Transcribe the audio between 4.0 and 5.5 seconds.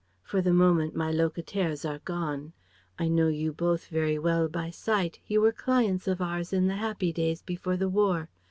well by sight, you